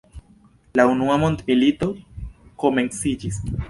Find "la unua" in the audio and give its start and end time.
0.81-1.19